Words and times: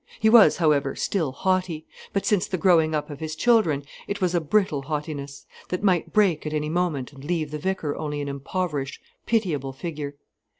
He 0.19 0.31
was, 0.31 0.57
however, 0.57 0.95
still 0.95 1.31
haughty; 1.31 1.85
but, 2.11 2.25
since 2.25 2.47
the 2.47 2.57
growing 2.57 2.95
up 2.95 3.11
of 3.11 3.19
his 3.19 3.35
children, 3.35 3.83
it 4.07 4.19
was 4.19 4.33
a 4.33 4.41
brittle 4.41 4.81
haughtiness, 4.81 5.45
that 5.69 5.83
might 5.83 6.11
break 6.11 6.43
at 6.47 6.53
any 6.53 6.69
moment 6.69 7.13
and 7.13 7.23
leave 7.23 7.51
the 7.51 7.59
vicar 7.59 7.95
only 7.95 8.19
an 8.19 8.27
impoverished, 8.27 8.99
pitiable 9.27 9.73
figure. 9.73 10.15